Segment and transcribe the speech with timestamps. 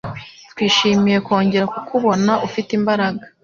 [0.51, 3.23] Twishimiye kongera kukubona ufite imbaraga.